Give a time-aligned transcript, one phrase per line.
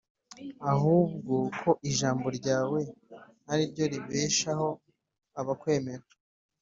[0.73, 2.79] ahubwo ko ijambo ryawe
[3.51, 4.67] ari ryo ribeshaho
[5.39, 6.05] abakwemera.